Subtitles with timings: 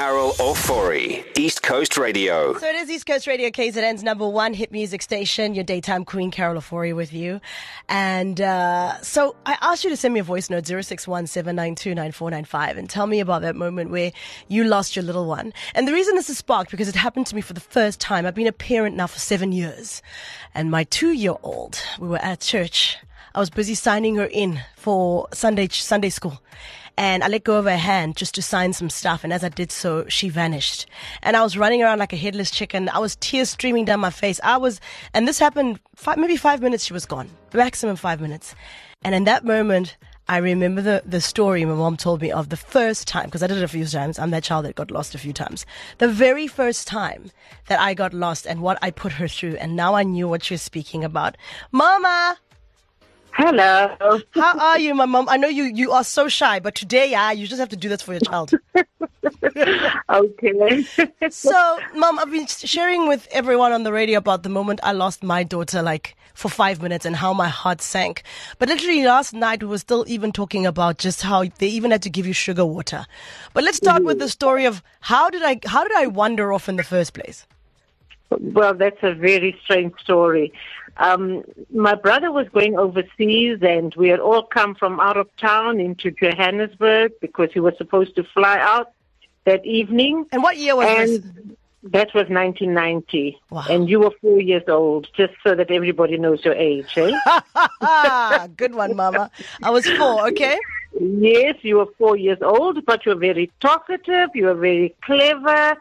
[0.00, 2.56] Carol Ofori, East Coast Radio.
[2.56, 5.54] So it is East Coast Radio KZN's number one hit music station.
[5.54, 7.38] Your daytime queen, Carol Ofori, with you.
[7.86, 13.06] And uh, so I asked you to send me a voice note, 0617929495, and tell
[13.06, 14.10] me about that moment where
[14.48, 15.52] you lost your little one.
[15.74, 18.24] And the reason this is sparked, because it happened to me for the first time.
[18.24, 20.00] I've been a parent now for seven years.
[20.54, 22.96] And my two-year-old, we were at church.
[23.34, 26.40] I was busy signing her in for Sunday, Sunday school
[27.00, 29.24] and I let go of her hand just to sign some stuff.
[29.24, 30.84] And as I did so, she vanished.
[31.22, 32.90] And I was running around like a headless chicken.
[32.90, 34.38] I was tears streaming down my face.
[34.44, 34.82] I was,
[35.14, 36.84] and this happened five, maybe five minutes.
[36.84, 38.54] She was gone, maximum five minutes.
[39.02, 39.96] And in that moment,
[40.28, 43.46] I remember the, the story my mom told me of the first time, because I
[43.46, 44.18] did it a few times.
[44.18, 45.64] I'm that child that got lost a few times.
[45.96, 47.30] The very first time
[47.68, 49.56] that I got lost and what I put her through.
[49.56, 51.38] And now I knew what she was speaking about.
[51.72, 52.36] Mama,
[53.32, 54.20] Hello.
[54.34, 55.28] How are you, my mom?
[55.28, 57.88] I know you, you are so shy, but today, yeah, you just have to do
[57.88, 58.52] this for your child.
[60.10, 60.84] okay.
[61.30, 65.22] so, mom, I've been sharing with everyone on the radio about the moment I lost
[65.22, 68.22] my daughter, like for five minutes, and how my heart sank.
[68.58, 72.02] But literally last night, we were still even talking about just how they even had
[72.02, 73.06] to give you sugar water.
[73.54, 74.06] But let's start mm-hmm.
[74.06, 77.14] with the story of how did I how did I wander off in the first
[77.14, 77.46] place?
[78.30, 80.52] Well, that's a very strange story.
[80.96, 85.80] Um, my brother was going overseas, and we had all come from out of town
[85.80, 88.92] into Johannesburg because he was supposed to fly out
[89.44, 90.26] that evening.
[90.32, 91.56] And what year was and this?
[91.82, 93.40] That was 1990.
[93.48, 93.64] Wow.
[93.70, 97.10] And you were four years old, just so that everybody knows your age, eh?
[98.56, 99.30] Good one, Mama.
[99.62, 100.58] I was four, okay?
[101.00, 105.74] Yes, you were four years old, but you were very talkative, you were very clever,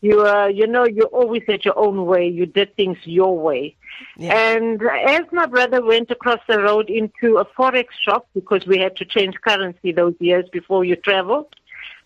[0.00, 3.76] you were, you know, you always had your own way, you did things your way.
[4.16, 4.34] Yeah.
[4.34, 8.96] And as my brother went across the road into a forex shop because we had
[8.96, 11.54] to change currency those years before you traveled,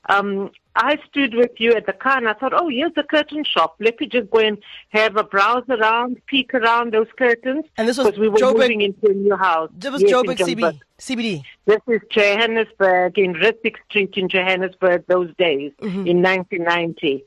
[0.08, 3.42] um, I stood with you at the car and I thought, oh, here's the curtain
[3.44, 3.76] shop.
[3.80, 4.58] Let me just go and
[4.90, 7.64] have a browse around, peek around those curtains.
[7.76, 9.70] And this was we were Joburg, moving into a new house.
[9.76, 10.80] This was yes, Joburg CBD.
[10.98, 11.42] CBD.
[11.66, 16.06] This is Johannesburg in Rissik Street in Johannesburg those days mm-hmm.
[16.06, 17.24] in 1990.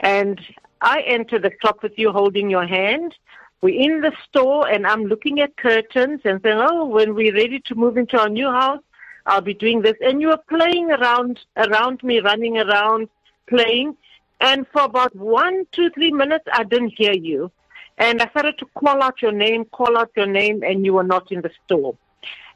[0.00, 0.40] And
[0.80, 3.14] I entered the shop with you holding your hand.
[3.62, 7.60] We're in the store and I'm looking at curtains and saying, oh, when we're ready
[7.66, 8.82] to move into our new house,
[9.28, 9.96] I'll be doing this.
[10.00, 13.08] And you were playing around, around me, running around,
[13.46, 13.96] playing.
[14.40, 17.52] And for about one, two, three minutes, I didn't hear you.
[17.98, 21.04] And I started to call out your name, call out your name, and you were
[21.04, 21.96] not in the store.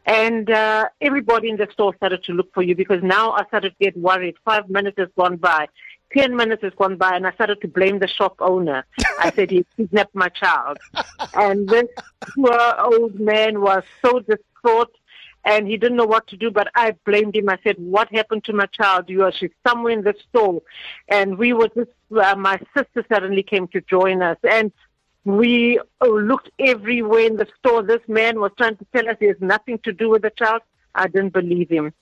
[0.06, 3.70] And uh, everybody in the store started to look for you because now I started
[3.70, 4.34] to get worried.
[4.44, 5.68] Five minutes has gone by.
[6.16, 8.84] 10 minutes has gone by and I started to blame the shop owner.
[9.18, 10.78] I said, he kidnapped my child.
[11.34, 11.88] And this
[12.34, 14.92] poor old man was so distraught
[15.44, 17.48] and he didn't know what to do, but I blamed him.
[17.48, 19.08] I said, what happened to my child?
[19.08, 20.62] You are, she's somewhere in the store.
[21.08, 24.72] And we were just, uh, my sister suddenly came to join us and
[25.24, 27.82] we uh, looked everywhere in the store.
[27.82, 30.62] This man was trying to tell us he has nothing to do with the child.
[30.94, 31.92] I didn't believe him.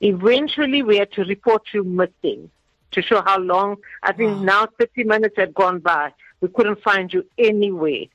[0.00, 2.50] Eventually, we had to report you missing
[2.92, 3.76] to show how long.
[4.02, 4.42] I think wow.
[4.42, 6.12] now 30 minutes had gone by.
[6.40, 8.06] We couldn't find you anywhere.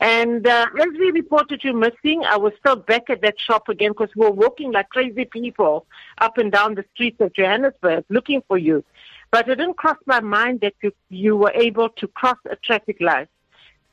[0.00, 3.90] And uh, as we reported you missing, I was still back at that shop again
[3.90, 5.86] because we were walking like crazy people
[6.18, 8.82] up and down the streets of Johannesburg looking for you.
[9.30, 12.96] But it didn't cross my mind that you, you were able to cross a traffic
[13.00, 13.28] light.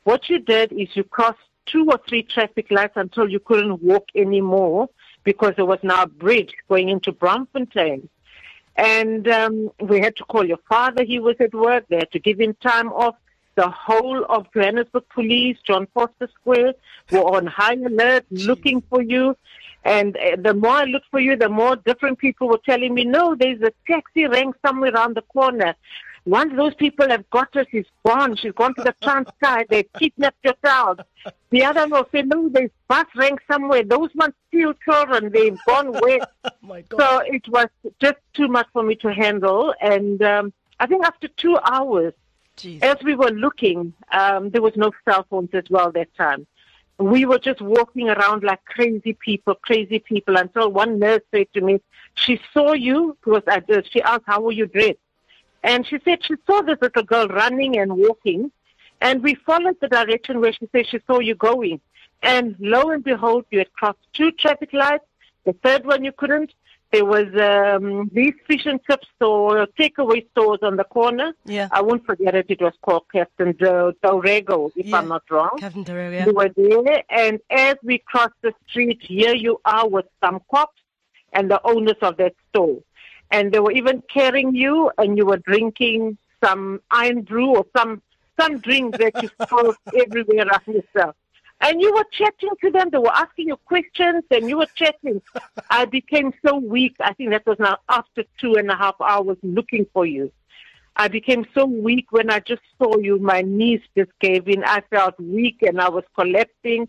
[0.06, 4.07] What you did is you crossed two or three traffic lights until you couldn't walk
[4.16, 4.90] anymore
[5.25, 8.07] because there was now a bridge going into Braamfontein.
[8.78, 11.03] And um, we had to call your father.
[11.03, 11.85] He was at work.
[11.90, 13.16] They had to give him time off.
[13.57, 16.75] The whole of Johannesburg Police, John Vorster Square,
[17.12, 19.35] were on high alert looking for you.
[19.84, 23.03] And uh, the more I looked for you, the more different people were telling me,
[23.03, 25.73] no, there's a taxi rank somewhere around the corner.
[26.25, 28.35] Once those people have got her, she's gone.
[28.35, 29.67] She's gone to the Transkei.
[29.69, 31.01] They've kidnapped your child.
[31.50, 33.84] The other will say, no, there's bus rank somewhere.
[33.84, 35.31] Those ones steal children.
[35.31, 36.28] They've gone west.
[36.46, 37.69] oh so it was
[38.00, 39.73] just too much for me to handle.
[39.81, 42.14] And um, I think after two hours,
[42.57, 42.83] Jeez.
[42.83, 46.47] as we were looking, um, there was no cell phones as well that time.
[46.99, 51.61] We were just walking around like crazy people, crazy people, until one nurse said to
[51.61, 51.79] me,
[52.15, 53.61] she saw you because I,
[53.91, 54.97] she asked, how were you dressed?
[55.63, 58.51] And she said she saw this little girl running and walking,
[58.99, 61.79] and we followed the direction where she said she saw you going.
[62.23, 65.05] And lo and behold, you had crossed two traffic lights.
[65.45, 66.51] The third one you couldn't.
[66.91, 71.34] There was um, these fish and chips or takeaway stores on the corner.
[71.45, 71.67] Yeah.
[71.72, 72.45] I won't forget it.
[72.49, 74.97] It was called Captain Dorego, if yeah.
[74.97, 75.57] I'm not wrong.
[75.59, 76.25] Captain Dorego, yeah.
[76.25, 77.03] You were there.
[77.09, 80.81] And as we crossed the street, here you are with some cops
[81.34, 82.79] and the owners of that store.
[83.31, 88.01] and they were even carrying you, and you were drinking some iron brew or some
[88.40, 91.16] some drink that you throw everywhere around yourself.
[91.59, 92.89] And you were chatting to them.
[92.91, 95.21] They were asking you questions, and you were chatting.
[95.69, 96.95] I became so weak.
[96.99, 100.31] I think that was now after two and a half hours looking for you.
[100.95, 103.19] I became so weak when I just saw you.
[103.19, 104.63] My knees just gave in.
[104.63, 106.87] I felt weak and I was collapsing.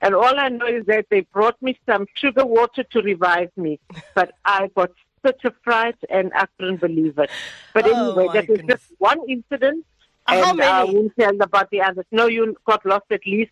[0.00, 3.80] And all I know is that they brought me some sugar water to revive me.
[4.14, 4.90] But I got
[5.26, 7.30] such a fright and I couldn't believe it.
[7.74, 8.78] But Oh, anyway, that goodness.
[8.78, 9.84] just one incident.
[10.28, 10.94] Uh, how and I many?
[10.96, 12.04] won't tell about the others.
[12.12, 13.50] No, you got lost at least,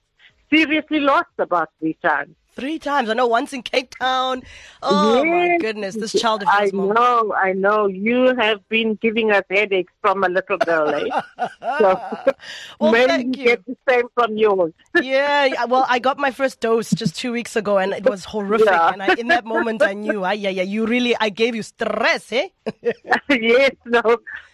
[0.51, 2.35] seriously lost about three times.
[2.55, 3.11] Three times.
[3.11, 4.43] I know once in Cape Town.
[4.83, 6.95] Oh my goodness, this child of I mom.
[6.95, 7.87] know, I know.
[7.87, 11.21] You have been giving us headaches from a little girl, eh?
[11.79, 12.01] So
[12.81, 13.45] Well, maybe you you.
[13.45, 14.73] get the same from yours.
[15.03, 18.25] yeah, yeah, well, I got my first dose just two weeks ago, and it was
[18.25, 18.69] horrific.
[18.69, 18.89] Yeah.
[18.91, 21.63] And I, in that moment, I knew, ah, yeah, yeah, you really, I gave you
[21.63, 22.49] stress, eh?
[23.29, 24.01] yes, no,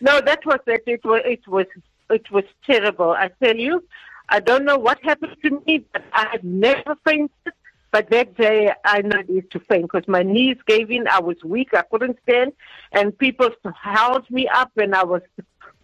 [0.00, 0.82] no, that was it.
[0.88, 1.66] It was, it was,
[2.10, 3.12] it was terrible.
[3.12, 3.84] I tell you,
[4.32, 7.52] I don't know what happened to me, but I have never fainted.
[7.90, 11.06] But that day, I needed to faint because my knees gave in.
[11.06, 11.74] I was weak.
[11.74, 12.54] I couldn't stand,
[12.92, 15.20] and people held me up, and I was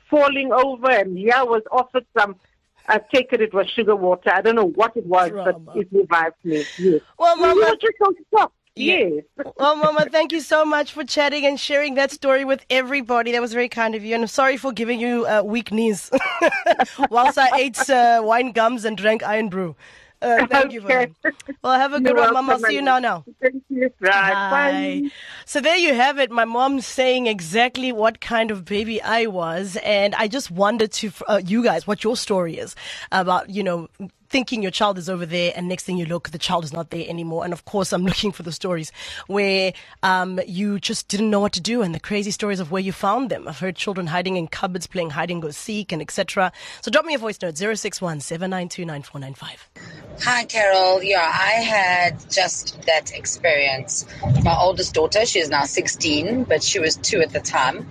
[0.09, 0.91] falling over.
[0.91, 2.37] And yeah, I was offered some.
[2.89, 3.43] I take it.
[3.43, 4.31] It was sugar water.
[4.33, 5.59] I don't know what it was, Drama.
[5.59, 6.65] but it revived me.
[6.79, 7.03] Yes.
[7.19, 8.55] Well, Mama, were just so shocked.
[8.79, 9.21] Yeah.
[9.57, 13.33] Well, Mama, thank you so much for chatting and sharing that story with everybody.
[13.33, 16.11] That was very kind of you, and I'm sorry for giving you uh, weak knees
[17.11, 19.75] whilst I ate uh, wine gums and drank iron brew.
[20.21, 21.13] Uh, thank you for Okay.
[21.63, 22.53] Well, have a good You're one, Mama.
[22.55, 22.99] I'll see you now.
[22.99, 23.25] Now.
[23.41, 23.91] Thank you.
[24.01, 24.33] Right.
[25.03, 25.11] Bye.
[25.45, 26.31] So there you have it.
[26.31, 31.11] My mom saying exactly what kind of baby I was, and I just wondered to
[31.27, 32.75] uh, you guys what your story is
[33.13, 33.51] about.
[33.51, 33.89] You know,
[34.29, 36.91] thinking your child is over there, and next thing you look, the child is not
[36.91, 37.45] there anymore.
[37.45, 38.93] And of course, I'm looking for the stories
[39.27, 39.73] where
[40.03, 42.93] um, you just didn't know what to do, and the crazy stories of where you
[42.93, 43.47] found them.
[43.49, 46.53] I've heard children hiding in cupboards, playing hide and go seek, and etc.
[46.81, 49.69] So drop me a voice note 061 792 9495.
[50.21, 51.01] Hi, Carol.
[51.01, 54.05] Yeah, I had just that experience.
[54.43, 57.89] My oldest daughter, she's now 16, but she was two at the time.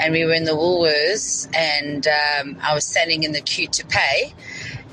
[0.00, 3.86] And we were in the Woolworths, and um, I was standing in the queue to
[3.86, 4.34] pay.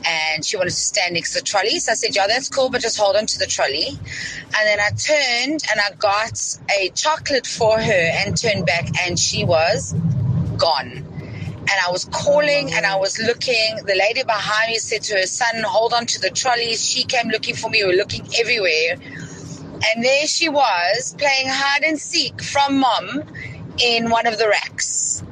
[0.05, 1.79] And she wanted to stand next to the trolley.
[1.79, 3.87] So I said, Yeah, that's cool, but just hold on to the trolley.
[3.89, 6.39] And then I turned and I got
[6.79, 9.93] a chocolate for her and turned back, and she was
[10.57, 11.03] gone
[11.67, 13.77] and I was calling and I was looking.
[13.85, 16.87] The lady behind me said to her son, Hold on to the trolleys.
[16.87, 17.83] She came looking for me.
[17.83, 18.97] We were looking everywhere.
[19.87, 23.23] And there she was playing hide and seek from mom
[23.79, 25.23] in one of the racks.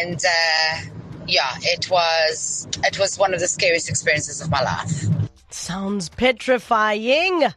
[0.00, 0.80] And uh,
[1.26, 5.06] yeah, it was it was one of the scariest experiences of my life.
[5.50, 7.52] Sounds petrifying.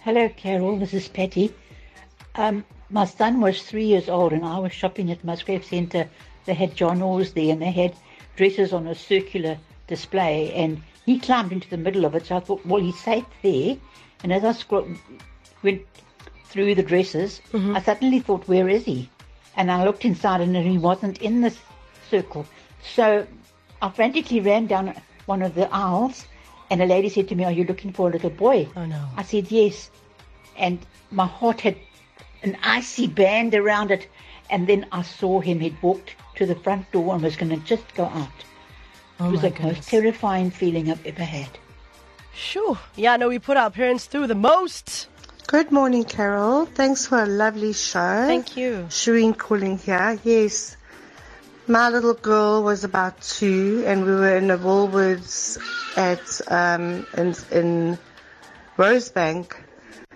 [0.00, 0.78] Hello, Carol.
[0.78, 1.52] This is Patty.
[2.34, 6.08] Um, my son was three years old, and I was shopping at Musgrave Centre.
[6.46, 7.94] They had John Orr's there, and they had
[8.36, 10.52] dresses on a circular display.
[10.54, 13.76] And he climbed into the middle of it, so I thought, well, he's safe there.
[14.22, 14.84] And as I
[15.62, 15.82] went
[16.44, 17.76] through the dresses, mm-hmm.
[17.76, 19.10] I suddenly thought, where is he?
[19.56, 21.54] And I looked inside, and he wasn't in the
[22.10, 22.46] circle.
[22.94, 23.26] So
[23.82, 24.94] I frantically ran down
[25.26, 26.24] one of the aisles,
[26.70, 28.68] and a lady said to me, Are you looking for a little boy?
[28.76, 29.08] Oh, no.
[29.16, 29.90] I said, Yes.
[30.56, 30.78] And
[31.10, 31.76] my heart had
[32.42, 34.08] an icy band around it.
[34.48, 35.60] And then I saw him.
[35.60, 38.28] He'd walked to the front door and was going to just go out.
[39.18, 39.76] Oh it was my the goodness.
[39.78, 41.48] most terrifying feeling I've ever had.
[42.34, 42.78] Sure.
[42.96, 45.08] Yeah, no, we put our parents through the most.
[45.46, 46.66] Good morning, Carol.
[46.66, 48.24] Thanks for a lovely show.
[48.26, 48.86] Thank you.
[48.90, 50.18] Shireen calling here.
[50.24, 50.76] Yes.
[51.68, 55.56] My little girl was about two, and we were in the Woolworths
[55.96, 56.20] at
[56.52, 57.98] um, in, in
[58.76, 59.52] Rosebank,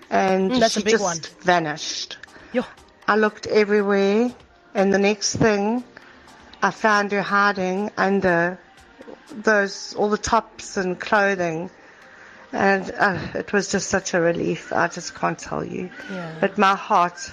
[0.09, 1.17] and Mm, that's a she big just one.
[1.41, 2.17] vanished.
[2.53, 2.63] Yo.
[3.07, 4.31] I looked everywhere,
[4.75, 5.83] and the next thing,
[6.61, 8.59] I found her hiding under
[9.31, 11.69] those all the tops and clothing,
[12.51, 14.71] and uh, it was just such a relief.
[14.73, 15.89] I just can't tell you.
[16.11, 16.35] Yeah.
[16.39, 17.31] But my heart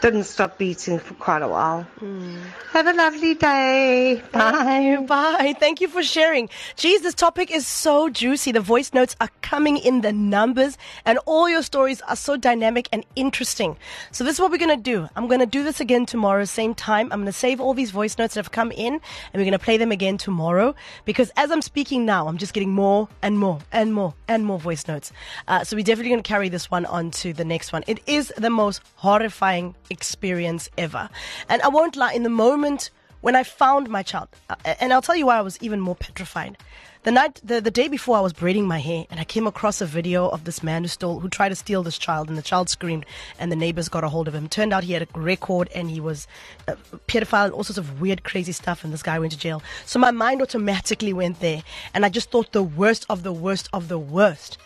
[0.00, 1.82] didn't stop beating for quite a while.
[1.82, 2.38] Hmm.
[2.72, 4.22] Have a lovely day.
[4.32, 4.96] Bye.
[5.06, 5.54] Bye.
[5.58, 6.48] Thank you for sharing.
[6.76, 8.52] Geez, this topic is so juicy.
[8.52, 12.88] The voice notes are coming in the numbers, and all your stories are so dynamic
[12.92, 13.76] and interesting.
[14.12, 15.08] So, this is what we're going to do.
[15.16, 17.06] I'm going to do this again tomorrow, same time.
[17.10, 19.50] I'm going to save all these voice notes that have come in, and we're going
[19.50, 20.72] to play them again tomorrow.
[21.04, 24.60] Because as I'm speaking now, I'm just getting more and more and more and more
[24.60, 25.10] voice notes.
[25.48, 27.82] Uh, so, we're definitely going to carry this one on to the next one.
[27.88, 31.08] It is the most horrifying experience ever.
[31.48, 35.02] And I won't lie, in the moment, when I found my child, uh, and I'll
[35.02, 36.56] tell you why I was even more petrified.
[37.02, 39.80] The night, the, the day before, I was braiding my hair, and I came across
[39.80, 42.42] a video of this man who stole, who tried to steal this child, and the
[42.42, 43.06] child screamed,
[43.38, 44.48] and the neighbors got a hold of him.
[44.50, 46.26] Turned out he had a record, and he was
[46.68, 46.76] a
[47.08, 49.62] pedophile, and all sorts of weird, crazy stuff, and this guy went to jail.
[49.86, 51.62] So my mind automatically went there,
[51.94, 54.58] and I just thought the worst of the worst of the worst.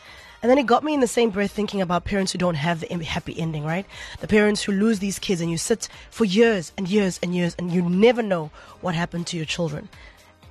[0.45, 2.81] And then it got me in the same breath thinking about parents who don't have
[2.81, 3.87] the happy ending, right?
[4.21, 7.57] The parents who lose these kids and you sit for years and years and years
[7.59, 8.51] and you never know
[8.83, 9.89] what happened to your children.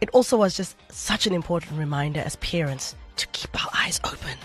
[0.01, 4.35] It also was just such an important reminder as parents to keep our eyes open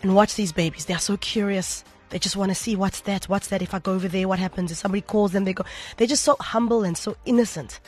[0.00, 0.84] and watch these babies.
[0.84, 1.82] They are so curious.
[2.10, 3.62] They just want to see what's that, what's that.
[3.62, 4.70] If I go over there, what happens?
[4.70, 5.64] If somebody calls them, they go.
[5.96, 7.80] They're just so humble and so innocent.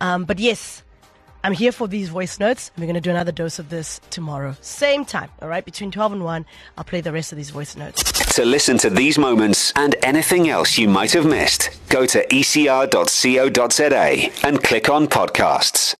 [0.00, 0.84] Um, but yes,
[1.42, 2.70] I'm here for these voice notes.
[2.76, 4.56] We're going to do another dose of this tomorrow.
[4.60, 5.64] Same time, all right?
[5.64, 8.02] Between 12 and 1, I'll play the rest of these voice notes.
[8.34, 12.86] To listen to these moments and anything else you might have missed, go to ecr.co.za
[14.46, 15.94] and click on podcasts.